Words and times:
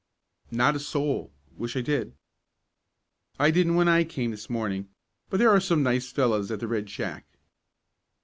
"Not 0.49 0.75
a 0.75 0.79
soul 0.79 1.31
wish 1.59 1.77
I 1.77 1.81
did." 1.81 2.15
"I 3.37 3.51
didn't 3.51 3.75
when 3.75 3.87
I 3.87 4.03
came 4.03 4.31
this 4.31 4.49
morning, 4.49 4.89
but 5.29 5.37
there 5.37 5.51
are 5.51 5.59
some 5.61 5.83
nice 5.83 6.11
fellows 6.11 6.49
at 6.49 6.59
the 6.59 6.67
Red 6.67 6.89
Shack." 6.89 7.27